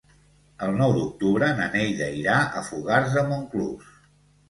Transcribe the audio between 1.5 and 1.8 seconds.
na